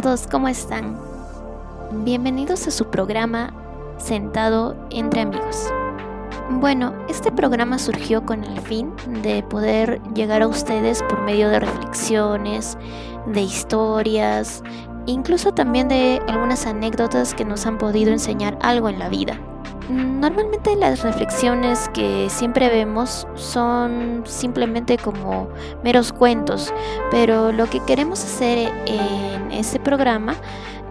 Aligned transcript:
todos, 0.00 0.26
¿cómo 0.26 0.48
están? 0.48 0.98
Bienvenidos 2.02 2.66
a 2.66 2.70
su 2.70 2.86
programa 2.86 3.52
Sentado 3.98 4.74
entre 4.88 5.20
amigos. 5.20 5.70
Bueno, 6.48 6.94
este 7.10 7.30
programa 7.30 7.78
surgió 7.78 8.24
con 8.24 8.42
el 8.42 8.58
fin 8.62 8.90
de 9.22 9.42
poder 9.42 10.00
llegar 10.14 10.40
a 10.40 10.48
ustedes 10.48 11.02
por 11.02 11.20
medio 11.20 11.50
de 11.50 11.60
reflexiones, 11.60 12.78
de 13.26 13.42
historias, 13.42 14.62
incluso 15.04 15.52
también 15.52 15.88
de 15.88 16.22
algunas 16.26 16.64
anécdotas 16.64 17.34
que 17.34 17.44
nos 17.44 17.66
han 17.66 17.76
podido 17.76 18.12
enseñar 18.12 18.58
algo 18.62 18.88
en 18.88 18.98
la 18.98 19.10
vida. 19.10 19.38
Normalmente 19.90 20.76
las 20.76 21.02
reflexiones 21.02 21.90
que 21.92 22.28
siempre 22.30 22.68
vemos 22.68 23.26
son 23.34 24.22
simplemente 24.24 24.96
como 24.96 25.48
meros 25.82 26.12
cuentos, 26.12 26.72
pero 27.10 27.52
lo 27.52 27.66
que 27.68 27.80
queremos 27.80 28.24
hacer 28.24 28.72
en 28.86 29.52
este 29.52 29.80
programa 29.80 30.36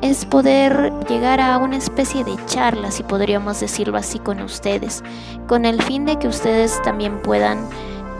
es 0.00 0.24
poder 0.24 0.92
llegar 1.08 1.40
a 1.40 1.58
una 1.58 1.76
especie 1.76 2.24
de 2.24 2.36
charla, 2.46 2.90
si 2.90 3.02
podríamos 3.02 3.60
decirlo 3.60 3.98
así, 3.98 4.18
con 4.18 4.40
ustedes, 4.40 5.02
con 5.46 5.64
el 5.64 5.82
fin 5.82 6.04
de 6.04 6.18
que 6.18 6.28
ustedes 6.28 6.80
también 6.82 7.20
puedan, 7.20 7.58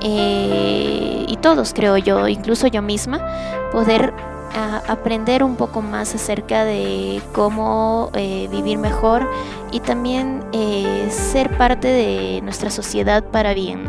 eh, 0.01 1.25
y 1.27 1.37
todos 1.37 1.73
creo 1.75 1.97
yo, 1.97 2.27
incluso 2.29 2.67
yo 2.67 2.83
misma, 2.83 3.21
poder 3.71 4.13
aprender 4.55 5.45
un 5.45 5.57
poco 5.57 5.83
más 5.83 6.15
acerca 6.15 6.65
de 6.65 7.21
cómo 7.33 8.11
eh, 8.15 8.49
vivir 8.51 8.79
mejor 8.79 9.29
y 9.71 9.81
también 9.81 10.45
eh, 10.53 11.09
ser 11.11 11.57
parte 11.57 11.89
de 11.89 12.41
nuestra 12.43 12.71
sociedad 12.71 13.25
para 13.25 13.55
bien. 13.55 13.85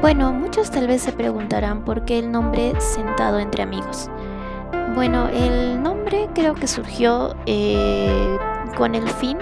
Bueno, 0.00 0.32
muchos 0.32 0.70
tal 0.70 0.86
vez 0.86 1.02
se 1.02 1.12
preguntarán 1.12 1.84
por 1.84 2.04
qué 2.04 2.18
el 2.18 2.32
nombre 2.32 2.72
Sentado 2.80 3.38
entre 3.38 3.62
amigos. 3.62 4.10
Bueno, 4.94 5.28
el 5.28 5.82
nombre 5.82 6.28
creo 6.34 6.54
que 6.54 6.66
surgió 6.66 7.36
eh, 7.46 8.38
con 8.76 8.94
el 8.94 9.08
fin 9.08 9.38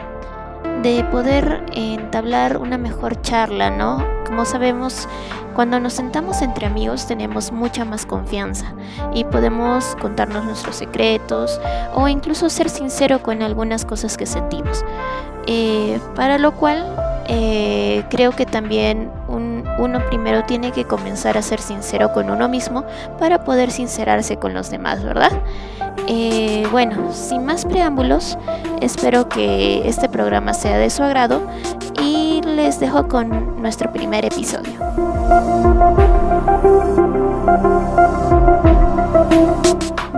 de 0.83 1.05
poder 1.05 1.65
entablar 1.73 2.57
una 2.57 2.79
mejor 2.79 3.21
charla, 3.23 3.71
¿no? 3.71 4.05
Como 4.27 4.45
sabemos, 4.45 5.09
cuando 5.55 5.81
nos 5.81 5.95
sentamos 5.95 6.41
entre 6.41 6.67
amigos 6.67 7.07
tenemos 7.07 7.51
mucha 7.51 7.85
más 7.85 8.07
confianza 8.07 8.75
y 9.13 9.25
podemos 9.25 9.97
contarnos 10.01 10.45
nuestros 10.45 10.77
secretos 10.77 11.61
o 11.95 12.07
incluso 12.07 12.49
ser 12.49 12.71
sincero 12.71 13.23
con 13.23 13.43
algunas 13.43 13.85
cosas 13.85 14.17
que 14.17 14.27
sentimos. 14.27 14.85
Eh, 15.47 15.99
para 16.15 16.39
lo 16.39 16.53
cual 16.53 16.87
eh, 17.27 18.05
creo 18.09 18.33
que 18.33 18.47
también 18.47 19.11
uno 19.29 20.05
primero 20.07 20.45
tiene 20.45 20.73
que 20.73 20.85
comenzar 20.85 21.37
a 21.37 21.43
ser 21.43 21.61
sincero 21.61 22.13
con 22.13 22.31
uno 22.31 22.49
mismo 22.49 22.85
para 23.19 23.45
poder 23.45 23.71
sincerarse 23.71 24.37
con 24.37 24.55
los 24.55 24.71
demás, 24.71 25.03
¿verdad? 25.03 25.33
Eh, 26.07 26.67
bueno, 26.71 27.13
sin 27.13 27.45
más 27.45 27.65
preámbulos, 27.65 28.39
espero 28.81 29.29
que 29.29 29.89
este 29.89 30.09
programa 30.09 30.55
sea 30.55 30.79
de 30.79 30.91
su 30.91 31.03
agrado 31.03 31.43
y 32.03 32.41
les 32.43 32.81
dejo 32.81 33.09
con 33.09 33.61
nuestro 33.61 33.93
primer 33.93 34.25
episodio. 34.25 34.73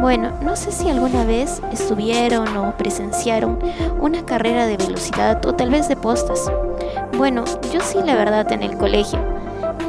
Bueno, 0.01 0.33
no 0.43 0.57
sé 0.57 0.73
si 0.73 0.89
alguna 0.89 1.25
vez 1.25 1.61
estuvieron 1.73 2.57
o 2.57 2.77
presenciaron 2.77 3.59
una 4.01 4.25
carrera 4.25 4.67
de 4.67 4.77
velocidad 4.77 5.45
o 5.47 5.55
tal 5.55 5.71
vez 5.71 5.89
de 5.89 5.97
postas. 5.97 6.51
Bueno, 7.17 7.45
yo 7.73 7.81
sí 7.81 7.99
la 8.05 8.17
verdad 8.17 8.51
en 8.53 8.63
el 8.63 8.77
colegio. 8.77 9.19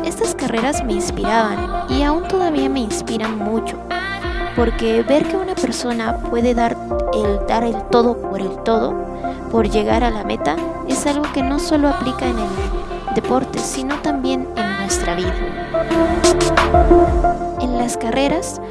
Estas 0.05 0.35
carreras 0.35 0.83
me 0.83 0.93
inspiraban 0.93 1.85
y 1.89 2.03
aún 2.03 2.27
todavía 2.27 2.69
me 2.69 2.81
inspiran 2.81 3.37
mucho 3.37 3.77
porque 4.55 5.03
ver 5.03 5.27
que 5.27 5.37
una 5.37 5.55
persona 5.55 6.17
puede 6.17 6.53
dar 6.53 6.77
el, 7.13 7.45
dar 7.47 7.63
el 7.63 7.75
todo 7.89 8.17
por 8.17 8.41
el 8.41 8.55
todo, 8.63 8.93
por 9.51 9.69
llegar 9.69 10.03
a 10.03 10.11
la 10.11 10.23
meta, 10.23 10.55
es 10.87 11.05
algo 11.05 11.23
que 11.33 11.43
no 11.43 11.59
solo 11.59 11.89
aplica 11.89 12.27
en 12.27 12.37
el 12.37 13.15
deporte, 13.15 13.59
sino 13.59 13.95
también 14.01 14.47
en 14.55 14.77
nuestra 14.77 15.15
vida. 15.15 15.33
En 17.61 17.77
las 17.77 17.97
carreras, 17.97 18.61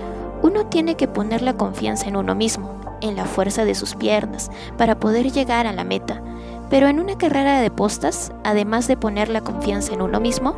uno 0.42 0.66
tiene 0.66 0.96
que 0.96 1.08
poner 1.08 1.42
la 1.42 1.54
confianza 1.54 2.08
en 2.08 2.16
uno 2.16 2.34
mismo, 2.34 2.70
en 3.00 3.16
la 3.16 3.24
fuerza 3.24 3.64
de 3.64 3.74
sus 3.74 3.94
piernas, 3.94 4.50
para 4.76 4.98
poder 4.98 5.30
llegar 5.32 5.66
a 5.66 5.72
la 5.72 5.84
meta. 5.84 6.22
Pero 6.68 6.88
en 6.88 7.00
una 7.00 7.18
carrera 7.18 7.60
de 7.60 7.70
postas, 7.70 8.32
además 8.44 8.86
de 8.86 8.96
poner 8.96 9.28
la 9.28 9.40
confianza 9.40 9.92
en 9.92 10.02
uno 10.02 10.20
mismo, 10.20 10.54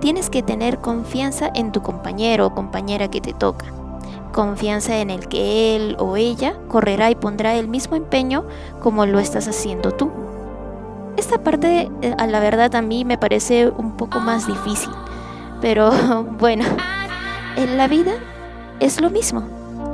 tienes 0.00 0.28
que 0.28 0.42
tener 0.42 0.78
confianza 0.78 1.50
en 1.54 1.72
tu 1.72 1.82
compañero 1.82 2.46
o 2.46 2.54
compañera 2.54 3.08
que 3.08 3.20
te 3.20 3.32
toca 3.32 3.66
confianza 4.32 4.98
en 4.98 5.10
el 5.10 5.28
que 5.28 5.76
él 5.76 5.96
o 5.98 6.16
ella 6.16 6.54
correrá 6.68 7.10
y 7.10 7.14
pondrá 7.14 7.54
el 7.54 7.68
mismo 7.68 7.96
empeño 7.96 8.44
como 8.80 9.06
lo 9.06 9.18
estás 9.18 9.46
haciendo 9.46 9.92
tú. 9.92 10.10
Esta 11.16 11.42
parte, 11.42 11.90
eh, 12.00 12.14
a 12.18 12.26
la 12.26 12.40
verdad, 12.40 12.74
a 12.74 12.82
mí 12.82 13.04
me 13.04 13.18
parece 13.18 13.68
un 13.68 13.96
poco 13.96 14.18
más 14.18 14.46
difícil, 14.46 14.90
pero 15.60 15.92
bueno, 16.38 16.64
en 17.56 17.76
la 17.76 17.86
vida 17.86 18.12
es 18.80 19.00
lo 19.00 19.10
mismo. 19.10 19.44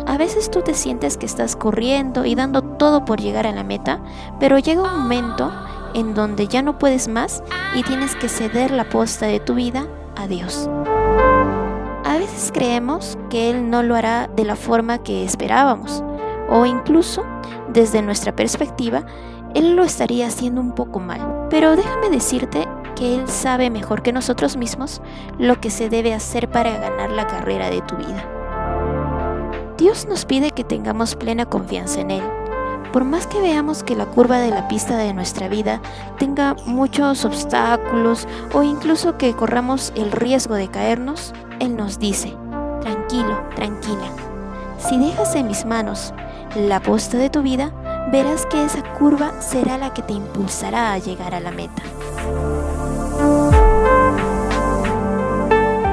A 0.06 0.16
veces 0.16 0.50
tú 0.50 0.62
te 0.62 0.72
sientes 0.72 1.18
que 1.18 1.26
estás 1.26 1.54
corriendo 1.54 2.24
y 2.24 2.34
dando 2.34 2.62
todo 2.62 3.04
por 3.04 3.20
llegar 3.20 3.46
a 3.46 3.52
la 3.52 3.64
meta, 3.64 4.00
pero 4.40 4.58
llega 4.58 4.82
un 4.82 5.00
momento 5.00 5.52
en 5.94 6.14
donde 6.14 6.48
ya 6.48 6.62
no 6.62 6.78
puedes 6.78 7.08
más 7.08 7.42
y 7.74 7.82
tienes 7.82 8.14
que 8.14 8.28
ceder 8.28 8.70
la 8.70 8.88
posta 8.88 9.26
de 9.26 9.40
tu 9.40 9.54
vida 9.54 9.86
a 10.16 10.26
Dios. 10.26 10.68
A 12.18 12.22
veces 12.22 12.50
creemos 12.52 13.16
que 13.30 13.48
Él 13.48 13.70
no 13.70 13.84
lo 13.84 13.94
hará 13.94 14.28
de 14.34 14.44
la 14.44 14.56
forma 14.56 14.98
que 15.04 15.22
esperábamos, 15.22 16.02
o 16.50 16.66
incluso, 16.66 17.24
desde 17.72 18.02
nuestra 18.02 18.34
perspectiva, 18.34 19.06
Él 19.54 19.76
lo 19.76 19.84
estaría 19.84 20.26
haciendo 20.26 20.60
un 20.60 20.72
poco 20.72 20.98
mal. 20.98 21.46
Pero 21.48 21.76
déjame 21.76 22.10
decirte 22.10 22.66
que 22.96 23.14
Él 23.14 23.28
sabe 23.28 23.70
mejor 23.70 24.02
que 24.02 24.12
nosotros 24.12 24.56
mismos 24.56 25.00
lo 25.38 25.60
que 25.60 25.70
se 25.70 25.88
debe 25.88 26.12
hacer 26.12 26.50
para 26.50 26.76
ganar 26.78 27.10
la 27.10 27.28
carrera 27.28 27.70
de 27.70 27.82
tu 27.82 27.94
vida. 27.94 28.28
Dios 29.78 30.08
nos 30.08 30.24
pide 30.24 30.50
que 30.50 30.64
tengamos 30.64 31.14
plena 31.14 31.46
confianza 31.46 32.00
en 32.00 32.10
Él. 32.10 32.24
Por 32.92 33.04
más 33.04 33.28
que 33.28 33.40
veamos 33.40 33.84
que 33.84 33.94
la 33.94 34.06
curva 34.06 34.40
de 34.40 34.50
la 34.50 34.66
pista 34.66 34.96
de 34.96 35.14
nuestra 35.14 35.46
vida 35.46 35.80
tenga 36.18 36.56
muchos 36.66 37.24
obstáculos 37.24 38.26
o 38.52 38.64
incluso 38.64 39.16
que 39.18 39.34
corramos 39.34 39.92
el 39.94 40.10
riesgo 40.10 40.56
de 40.56 40.66
caernos, 40.66 41.32
él 41.60 41.76
nos 41.76 41.98
dice, 41.98 42.34
tranquilo, 42.80 43.40
tranquila, 43.54 44.10
si 44.78 44.98
dejas 44.98 45.34
en 45.34 45.48
mis 45.48 45.64
manos 45.64 46.14
la 46.54 46.80
posta 46.80 47.18
de 47.18 47.30
tu 47.30 47.42
vida, 47.42 47.72
verás 48.10 48.46
que 48.46 48.64
esa 48.64 48.82
curva 48.94 49.40
será 49.40 49.76
la 49.76 49.92
que 49.92 50.02
te 50.02 50.12
impulsará 50.12 50.92
a 50.92 50.98
llegar 50.98 51.34
a 51.34 51.40
la 51.40 51.50
meta. 51.50 51.82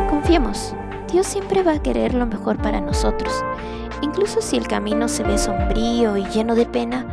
Confiemos, 0.09 0.73
Dios 1.11 1.27
siempre 1.27 1.63
va 1.63 1.73
a 1.73 1.81
querer 1.81 2.13
lo 2.13 2.25
mejor 2.25 2.57
para 2.57 2.79
nosotros. 2.79 3.43
Incluso 4.01 4.41
si 4.41 4.57
el 4.57 4.67
camino 4.67 5.07
se 5.07 5.23
ve 5.23 5.37
sombrío 5.37 6.17
y 6.17 6.25
lleno 6.25 6.55
de 6.55 6.65
pena, 6.65 7.05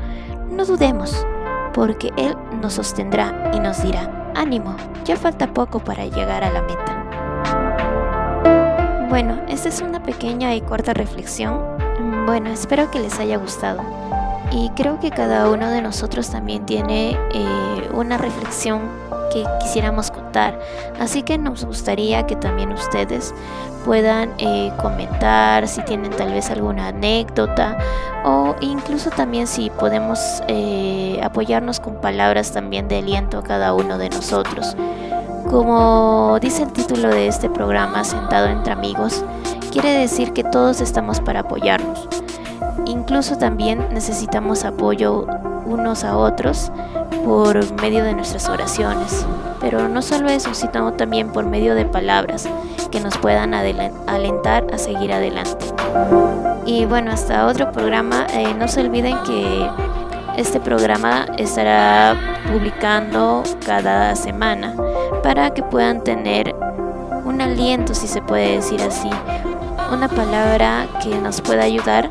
no 0.50 0.64
dudemos, 0.64 1.26
porque 1.72 2.12
Él 2.16 2.36
nos 2.60 2.74
sostendrá 2.74 3.50
y 3.54 3.60
nos 3.60 3.82
dirá, 3.82 4.32
ánimo, 4.34 4.76
ya 5.04 5.16
falta 5.16 5.52
poco 5.52 5.78
para 5.78 6.04
llegar 6.04 6.44
a 6.44 6.50
la 6.50 6.62
meta. 6.62 6.91
Bueno, 9.12 9.42
esta 9.46 9.68
es 9.68 9.82
una 9.82 10.02
pequeña 10.02 10.54
y 10.54 10.62
corta 10.62 10.94
reflexión. 10.94 11.60
Bueno, 12.24 12.48
espero 12.48 12.90
que 12.90 12.98
les 12.98 13.18
haya 13.18 13.36
gustado. 13.36 13.82
Y 14.50 14.70
creo 14.70 15.00
que 15.00 15.10
cada 15.10 15.50
uno 15.50 15.68
de 15.68 15.82
nosotros 15.82 16.30
también 16.30 16.64
tiene 16.64 17.10
eh, 17.34 17.90
una 17.92 18.16
reflexión 18.16 18.80
que 19.30 19.44
quisiéramos 19.60 20.10
contar. 20.10 20.58
Así 20.98 21.24
que 21.24 21.36
nos 21.36 21.62
gustaría 21.66 22.26
que 22.26 22.36
también 22.36 22.72
ustedes 22.72 23.34
puedan 23.84 24.30
eh, 24.38 24.72
comentar 24.80 25.68
si 25.68 25.82
tienen 25.82 26.12
tal 26.12 26.32
vez 26.32 26.50
alguna 26.50 26.86
anécdota 26.86 27.76
o 28.24 28.56
incluso 28.62 29.10
también 29.10 29.46
si 29.46 29.68
podemos 29.68 30.42
eh, 30.48 31.20
apoyarnos 31.22 31.80
con 31.80 31.96
palabras 31.96 32.52
también 32.52 32.88
de 32.88 32.96
aliento 32.96 33.40
a 33.40 33.42
cada 33.42 33.74
uno 33.74 33.98
de 33.98 34.08
nosotros. 34.08 34.74
Como 35.52 36.38
dice 36.40 36.62
el 36.62 36.72
título 36.72 37.10
de 37.10 37.26
este 37.28 37.50
programa, 37.50 38.04
Sentado 38.04 38.46
entre 38.46 38.72
amigos, 38.72 39.22
quiere 39.70 39.90
decir 39.90 40.32
que 40.32 40.44
todos 40.44 40.80
estamos 40.80 41.20
para 41.20 41.40
apoyarnos. 41.40 42.08
Incluso 42.86 43.36
también 43.36 43.86
necesitamos 43.92 44.64
apoyo 44.64 45.26
unos 45.66 46.04
a 46.04 46.16
otros 46.16 46.72
por 47.26 47.70
medio 47.82 48.02
de 48.02 48.14
nuestras 48.14 48.48
oraciones. 48.48 49.26
Pero 49.60 49.90
no 49.90 50.00
solo 50.00 50.30
eso, 50.30 50.54
sino 50.54 50.94
también 50.94 51.30
por 51.30 51.44
medio 51.44 51.74
de 51.74 51.84
palabras 51.84 52.48
que 52.90 53.00
nos 53.00 53.18
puedan 53.18 53.52
alentar 53.52 54.64
a 54.72 54.78
seguir 54.78 55.12
adelante. 55.12 55.66
Y 56.64 56.86
bueno, 56.86 57.12
hasta 57.12 57.46
otro 57.46 57.70
programa. 57.72 58.26
Eh, 58.32 58.54
no 58.58 58.68
se 58.68 58.80
olviden 58.80 59.18
que 59.24 59.68
este 60.38 60.60
programa 60.60 61.26
estará 61.36 62.16
publicando 62.50 63.42
cada 63.66 64.16
semana 64.16 64.74
para 65.22 65.54
que 65.54 65.62
puedan 65.62 66.02
tener 66.02 66.54
un 67.24 67.40
aliento, 67.40 67.94
si 67.94 68.06
se 68.06 68.20
puede 68.22 68.56
decir 68.56 68.80
así, 68.82 69.10
una 69.92 70.08
palabra 70.08 70.86
que 71.02 71.14
nos 71.16 71.40
pueda 71.40 71.64
ayudar 71.64 72.10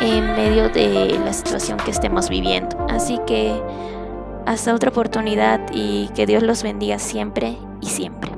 en 0.00 0.36
medio 0.36 0.68
de 0.68 1.18
la 1.24 1.32
situación 1.32 1.78
que 1.78 1.90
estemos 1.90 2.28
viviendo. 2.28 2.76
Así 2.88 3.18
que 3.26 3.54
hasta 4.46 4.74
otra 4.74 4.90
oportunidad 4.90 5.60
y 5.72 6.08
que 6.14 6.26
Dios 6.26 6.42
los 6.42 6.62
bendiga 6.62 6.98
siempre 6.98 7.56
y 7.80 7.86
siempre. 7.86 8.35